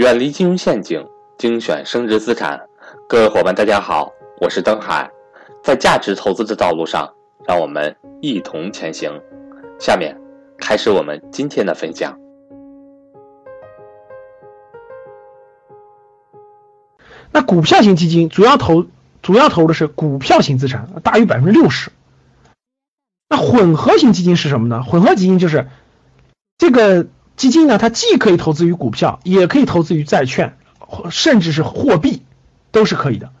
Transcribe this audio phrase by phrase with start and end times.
[0.00, 2.58] 远离金融陷阱，精选升值资产。
[3.06, 5.10] 各位伙伴，大家好，我是登海。
[5.62, 7.12] 在价值投资的道路上，
[7.46, 9.12] 让我们一同前行。
[9.78, 10.18] 下面
[10.56, 12.18] 开始我们今天的分享。
[17.30, 18.86] 那股票型基金主要投
[19.20, 21.90] 主要投的是股票型资产，大于百分之六十。
[23.28, 24.82] 那混合型基金是什么呢？
[24.82, 25.68] 混合基金就是
[26.56, 27.06] 这个
[27.40, 30.58] 基金呢，它既可以投资于股票，也可以投资于债券，
[31.10, 32.22] 甚至是货币，
[32.70, 33.32] 都是可以的，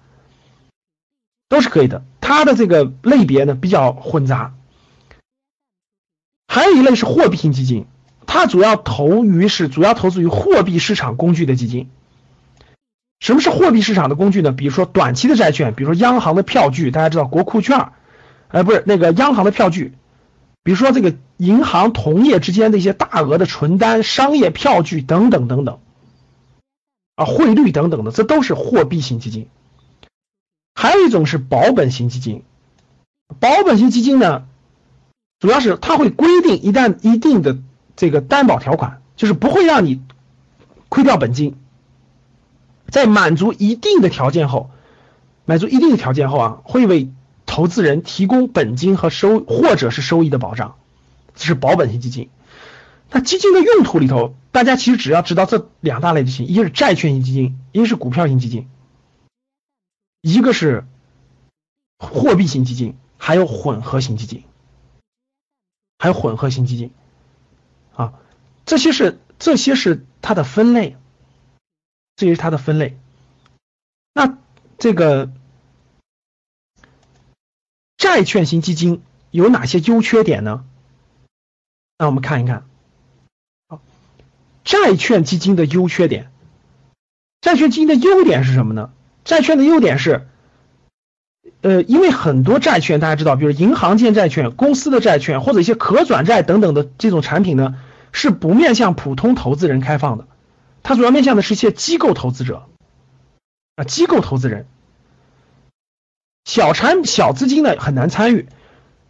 [1.50, 2.02] 都是可以的。
[2.22, 4.54] 它的这个类别呢比较混杂。
[6.48, 7.84] 还有一类是货币型基金，
[8.26, 11.90] 它主要投于是主要投资于货币市场工具的基金。
[13.18, 14.50] 什么是货币市场的工具呢？
[14.50, 17.90] 比如说短期的债券，比如说央行的票据，大家知道国库券，
[18.48, 19.92] 哎，不是那个央行的票据，
[20.62, 25.80] 比如说这个银行同业之间的一些大额的存单、商业票据等等等等，
[27.14, 29.48] 啊，汇率等等的，这都是货币型基金。
[30.74, 32.42] 还有一种是保本型基金，
[33.38, 34.46] 保本型基金呢，
[35.38, 37.58] 主要是它会规定一旦一定的
[37.96, 40.02] 这个担保条款，就是不会让你
[40.88, 41.56] 亏掉本金。
[42.88, 44.70] 在满足一定的条件后，
[45.44, 47.10] 满足一定的条件后啊，会为
[47.50, 50.78] 投资人提供本金和收或者是收益的保障，
[51.34, 52.30] 这是保本型基金。
[53.10, 58.68] 那基金的用途里头，大家其实只要知道这两大类就行，一个是债券型基金，一个是股票型基金，
[60.22, 60.86] 一个是
[61.98, 64.44] 货币型基金，还有混合型基金，
[65.98, 66.92] 还有混合型基金
[67.96, 68.14] 啊，
[68.64, 70.96] 这些是这些是它的分类。
[72.16, 72.98] 这是它的分类。
[74.12, 74.36] 那
[74.78, 75.32] 这个
[78.12, 80.64] 债券型基金有哪些优缺点呢？
[81.96, 82.64] 那我们看一看。
[83.68, 83.80] 好，
[84.64, 86.28] 债券基金的优缺点。
[87.40, 88.90] 债券基金的优点是什么呢？
[89.24, 90.26] 债券的优点是，
[91.60, 97.76] 呃，因为很多债券大家知道，比如银行间债券、公司的债券或者一些可转债等等的这种产品呢，
[98.10, 100.26] 是不面向普通投资人开放的。
[100.82, 102.66] 它主要面向的是一些机构投资者
[103.76, 104.66] 啊，机构投资人，
[106.50, 108.48] 小产小资金呢很难参与，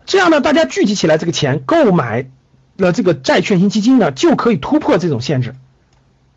[0.04, 2.28] 这样呢，大家聚集起来这个钱购买
[2.76, 5.54] 了这个债券型基金呢，就可以突破这种限制，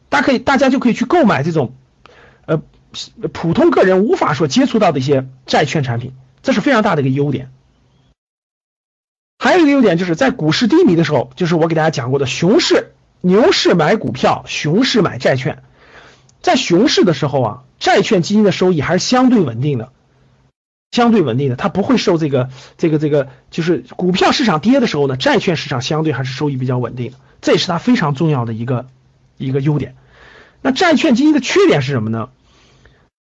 [0.07, 1.73] 大家可以大家就可以去购买这种
[2.45, 2.61] 呃
[3.33, 7.51] 普通个人无法说接触到的一些债券产品，这是非常大的一个优点。
[9.39, 12.93] 还有一个优点就是在股市低迷的时候，就是我给大家讲过的熊市。
[13.19, 15.63] 牛市买股票，熊市买债券。
[16.41, 19.91] 在熊市的时候啊，债券基金的收益还是相对稳定的，
[20.93, 28.85] 相对稳定的，它不会受这个这个这个，就是股票市场跌的时候呢，债券市场相对还是收益比较稳定的，这也是它非常重要的一个
[29.37, 29.95] 一个优点。
[30.61, 32.29] 那债券基金的缺点是什么呢？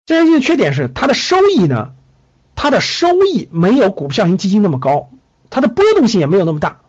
[0.04, 1.92] 债券基金的缺点是它的收益呢，
[2.54, 5.08] 它的收益没有股票型基金那么高，
[5.48, 6.82] 它的波动性也没有那么大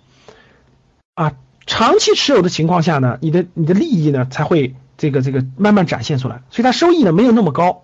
[1.16, 1.32] 啊。
[1.66, 7.84] 长期持有的情况下呢，你的你的利益呢才会这个这个慢慢展现出来，所以它收益呢没有那么高，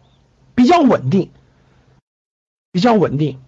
[0.54, 1.30] 比较稳定，
[2.72, 3.40] 比较稳定。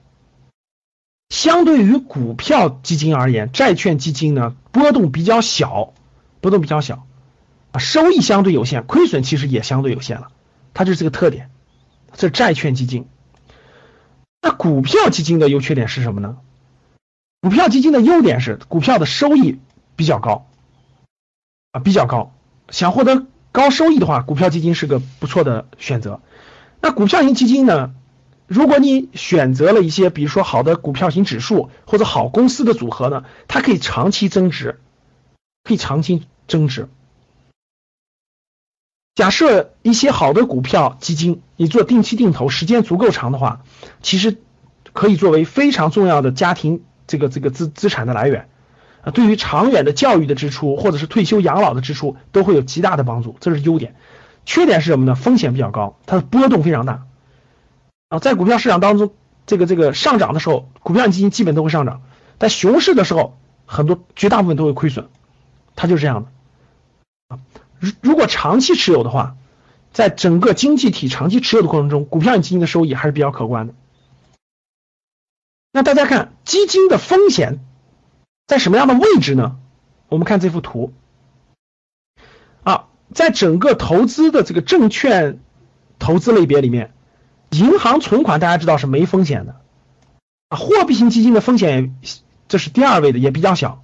[1.30, 5.94] 相对于股票基金而言，债券基金呢波动比较小，
[6.42, 7.06] 波动比较小，
[7.72, 10.32] 啊，收益相对有限，亏损其实也相对有限了，
[10.74, 11.50] 它就是这个特点。
[12.14, 13.08] 这债券基金，
[14.42, 16.38] 那股票基金的优缺点是什么呢？
[17.42, 19.60] 股票基金的优点是股票的收益。
[19.98, 20.48] 比较高
[21.74, 22.34] 啊，比较高。
[22.70, 26.22] 想获得高收益的话，股票基金是个不错的选择。
[26.82, 27.94] 那股票型基金呢？
[28.54, 34.78] 如果你选择了一些，比如说好的股票型指数或者好公司的组合呢，它可以长期增值，
[35.64, 36.90] 可以长期增值。
[39.16, 43.62] 假设一些好的股票基金，你做定期定投，时间足够长的话，
[44.02, 44.36] 其实
[44.92, 48.50] 可以作为非常重要的家庭这个这个资资产的来源。
[49.02, 53.96] 啊，对于长远的教育的支出，或者是退休养老的支出，都会有极大的帮助，这是优点。
[54.46, 55.16] 缺点是什么呢？
[55.16, 57.06] 风险比较高，它的波动非常大。
[58.12, 59.14] 啊，在股票市场当中，
[59.46, 62.02] 这个这个上涨的时候，股票基金基本都会上涨；
[62.40, 65.08] 在熊市的时候，很多绝大部分都会亏损，
[65.78, 67.36] 它就是这样的。
[67.36, 67.40] 啊，
[67.80, 69.38] 如如果长期持有的话，
[69.94, 73.74] 在整个经济体长期持有的过程中，股票基金的收益还是比较可观的。
[75.72, 77.62] 那大家看基金的风险。
[78.48, 79.58] 在什么样的位置呢？
[80.10, 80.92] 我们看这幅图
[82.64, 85.40] 啊，在整个投资的这个证券
[86.00, 86.94] 投资类别里面，
[87.52, 89.56] 银行存款大家知道是没风险的
[90.50, 91.96] 啊，货币型基金的风险
[92.48, 93.84] 这是第二位的，也比较小，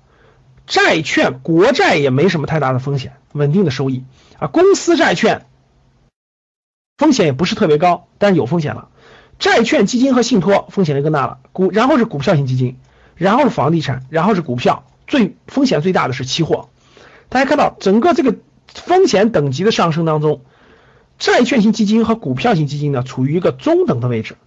[0.66, 4.04] 债券、国债也没什么太大的风险，稳定的收益
[4.40, 5.46] 啊，公司债券
[6.98, 8.90] 风险也不是特别高，但是有风险了。
[9.40, 12.80] 债券基金和信托风险就更大了，股然后是股票型基金，
[13.16, 16.70] 然后是房地产，然后是股票，最风险最大的是期货。
[17.30, 18.36] 大家看到整个这个
[18.74, 20.42] 风险等级的上升当中，
[21.18, 24.38] 债券型基金和股票型基金呢处于一个中等的位置，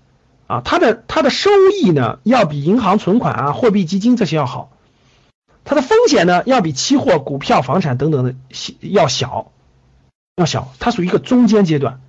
[0.46, 1.50] 啊，它的它的收
[1.82, 4.70] 益呢要比银行存款啊、货币基金这些要好，
[5.64, 8.34] 它的风险呢要比期货、股票、房产等等的
[8.80, 9.52] 要小，
[10.36, 12.00] 要小，它属于一个中间阶段。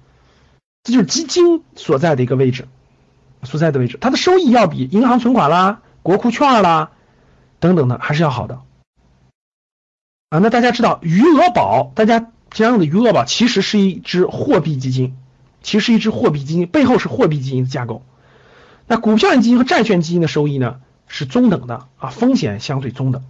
[0.84, 2.68] 这就是基金所在的一个位置，
[3.44, 6.92] 所在的位置，它的收益要比银行存款啦、国库券啦
[7.60, 8.62] 等等的还是要好的
[10.30, 10.40] 啊。
[10.40, 15.18] 那大家知道余额宝，大家这样的余额宝其实是一只货币基金，
[15.64, 18.04] 其实是一只货币基金，背后是货币基金的架构。
[18.86, 23.24] 那股票型基金和债券基金的收益呢是中等的啊，风险相对中等，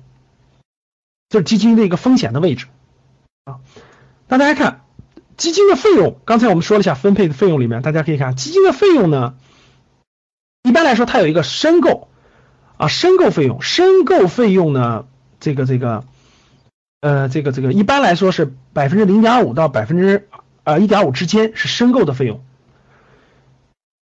[1.29, 2.65] 这是基金的一个风险的位置
[3.45, 3.59] 啊。
[4.27, 4.81] 那大家看。
[5.37, 9.33] 基金的费用，刚才我们说了一下分配的费用里面，大家可以看基金的费用呢，
[10.61, 12.09] 一般来说它有一个申购
[12.77, 15.07] 啊，申购费用，申购费用呢，
[15.39, 16.03] 这个这个，
[17.01, 20.29] 呃，这个这个一般来说是百分之零点五到百分之
[20.63, 22.43] 呃一点五之间是申购的费用。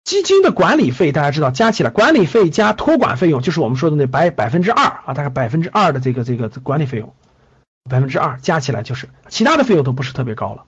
[0.03, 7.13] 基金的管理费大家知道，加起来管理费加托管费用就是我们说的那百百分之二啊，大概百分之二的这个这个管理费用，
[7.89, 10.65] 百分之二加起来就是其他的费用都不是特别高了。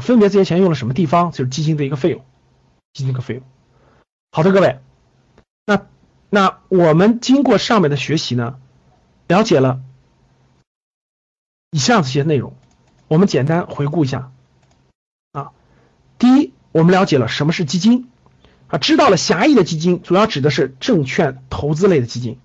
[0.00, 1.32] 分别这些钱用了什么地方？
[1.32, 2.24] 就是基金的一个费用，
[2.94, 3.42] 基金的费用。
[4.30, 4.78] 好的，各位，
[5.66, 5.82] 那
[6.30, 8.56] 那我们经过上面的学习呢，
[9.26, 9.80] 了解了
[11.74, 12.54] 以上这些内容，
[13.08, 14.30] 我们简单回顾一下
[15.32, 15.52] 啊。
[16.18, 18.10] 第一，我们了解了什么是基金
[18.68, 22.38] 啊，知道了狭义的基金主要指的是证券投资类的基金。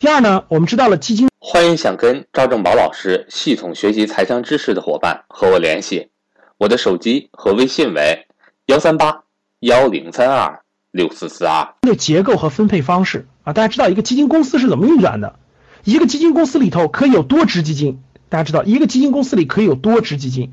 [0.00, 1.28] 第二呢，我们知道了基金。
[1.38, 6.10] 欢迎想跟赵正宝老师系统学习财商知识的伙伴和我联系，
[6.58, 8.26] 我的手机和微信为
[8.66, 9.22] 幺三八
[9.60, 11.72] 幺零三二六四四二。
[11.82, 15.38] 那结构和分配方式啊，大家知道一个基金公司是怎么运转的？
[15.84, 20.52] 一个基金公司里头可以有多只基金，大家知道一个基金公司里可以有多只基金，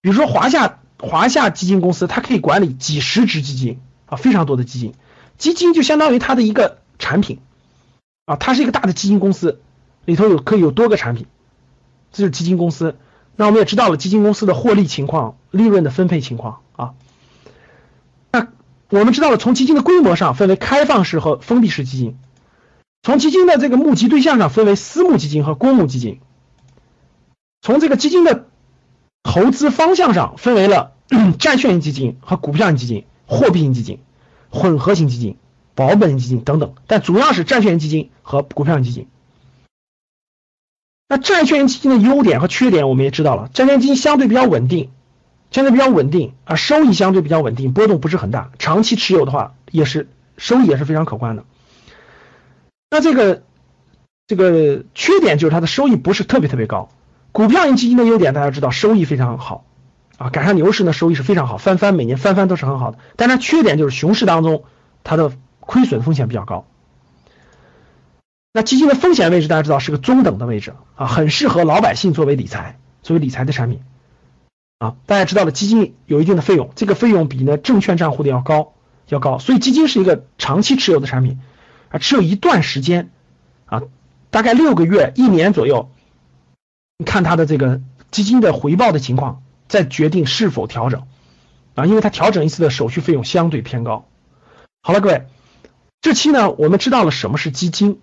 [0.00, 4.94] 比如说华夏华夏基金公司，它可以管理几十只基金啊，非常多的基金，
[5.38, 7.38] 基金就相当于它的一个产品
[8.24, 9.60] 啊，它是一个大的基金公司。
[10.06, 11.24] 里头有可以有多个产品，
[12.12, 12.96] 这是基金公司。
[13.36, 16.92] 那我们也知道了基金公司的获利情况、利润的分配情况啊。
[18.30, 18.48] 那
[18.90, 22.18] 我们知道了从基金的规模上分为开放式和封闭式基金，
[23.04, 26.20] 从基金的这个募集对象上分为私募基金和公募基金，
[27.60, 28.46] 从这个基金的
[29.22, 30.92] 投资方向上分为了
[31.38, 34.00] 债券型基金和股票型基金、货币型基金、
[34.48, 35.36] 混合型基金、
[35.74, 39.06] 保本型基金等等，但主要是债券型基金和股票型基金。
[41.06, 44.88] 那债券型基金的优点和缺点我们也知道了，债券基金相对比较稳定，
[45.50, 50.08] 相对比较稳定啊，收益相对比较稳定，波动不是很大，长期持有的话也是
[50.38, 51.44] 收益也是非常可观的。
[52.94, 53.42] 那这个
[54.28, 56.90] 这个缺点就是它的收益不是特别特别高。
[57.32, 59.64] 股票型基金的优点大家知道，收益非常好
[60.16, 62.98] 啊，赶上牛市呢收益是非常好，翻番每年翻番都是很好的。
[63.16, 64.62] 但它缺点就是熊市当中
[65.02, 66.66] 它的亏损风险比较高。
[68.52, 73.80] 那基金的风险位置大家知道是个中等的位置啊，很适合老百姓作为理财，作为理财的产品
[74.78, 74.94] 啊。
[75.06, 78.74] 大家知道了，基金有一定的费用，这个费用比呢证券账户的要高，
[79.08, 81.40] 要高，所以基金是一个长期持有的产品
[81.94, 83.12] 啊，只有一段时间
[83.66, 83.82] 啊，
[84.30, 85.92] 大概六个月、一年左右，
[86.98, 91.06] 你看它的这个基金的回报的情况，再决定是否调整
[91.76, 94.08] 啊，因为它调整一次的手续费用相对偏高。
[94.82, 95.28] 好了，各位，
[96.00, 98.00] 这期呢我们知道了什么是基金。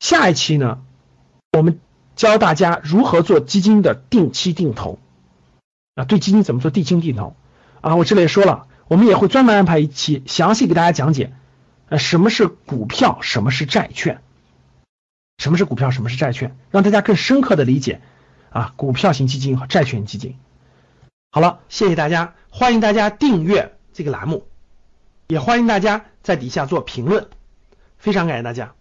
[0.00, 0.82] 下一期呢，
[1.56, 1.78] 我们
[2.16, 4.98] 教大家如何做基金的定期定投
[5.94, 7.36] 啊，对基金怎么做定期定投
[7.80, 7.94] 啊？
[7.94, 11.32] 我这里也说了，我们也会专门安排一期，详细给大家讲解，
[11.90, 14.22] 呃，什么是股票，什么是债券，
[15.38, 18.00] 什么是股票，什么是债券，让大家更深刻的理解
[18.50, 20.38] 啊，股票型基金和债券基金。
[21.32, 24.46] 好了，谢谢大家，欢迎大家订阅这个栏目，
[25.26, 27.28] 也欢迎大家在底下做评论，
[27.98, 28.72] 非常感谢大家。